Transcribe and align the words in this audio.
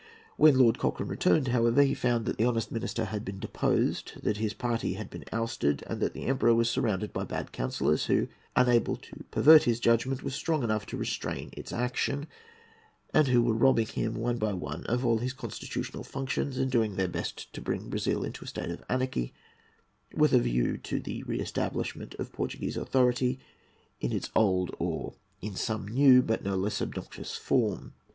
When 0.35 0.57
Lord 0.57 0.79
Cochrane 0.79 1.09
returned, 1.09 1.49
however, 1.49 1.83
he 1.83 1.93
found 1.93 2.25
that 2.25 2.39
the 2.39 2.45
honest 2.45 2.71
minister 2.71 3.05
had 3.05 3.23
been 3.23 3.37
deposed, 3.37 4.13
that 4.23 4.37
his 4.37 4.55
party 4.55 4.93
had 4.95 5.11
been 5.11 5.25
ousted, 5.31 5.83
and 5.85 6.01
that 6.01 6.13
the 6.15 6.23
Emperor 6.25 6.55
was 6.55 6.71
surrounded 6.71 7.13
by 7.13 7.23
bad 7.23 7.51
counsellors, 7.51 8.05
who, 8.07 8.27
unable 8.55 8.95
to 8.95 9.23
pervert 9.29 9.65
his 9.65 9.79
judgment, 9.79 10.23
were 10.23 10.31
strong 10.31 10.63
enough 10.63 10.87
to 10.87 10.97
restrain 10.97 11.51
its 11.53 11.71
action, 11.71 12.25
and 13.13 13.27
who 13.27 13.43
were 13.43 13.53
robbing 13.53 13.85
him, 13.85 14.15
one 14.15 14.39
by 14.39 14.53
one, 14.53 14.87
of 14.87 15.05
all 15.05 15.19
his 15.19 15.33
constitutional 15.33 16.03
functions, 16.03 16.57
and 16.57 16.71
doing 16.71 16.95
their 16.95 17.07
best 17.07 17.53
to 17.53 17.61
bring 17.61 17.87
Brazil 17.87 18.23
into 18.23 18.43
a 18.43 18.47
state 18.47 18.71
of 18.71 18.83
anarchy, 18.89 19.35
with 20.15 20.33
a 20.33 20.39
view 20.39 20.77
to 20.79 20.99
the 20.99 21.21
re 21.25 21.39
establishment 21.39 22.15
of 22.15 22.33
Portuguese 22.33 22.75
authority 22.75 23.39
in 23.99 24.11
its 24.11 24.31
old 24.35 24.75
or 24.79 25.13
in 25.43 25.55
some 25.55 25.87
new 25.87 26.23
but 26.23 26.43
no 26.43 26.55
less 26.55 26.81
obnoxious 26.81 27.35
form. 27.35 27.93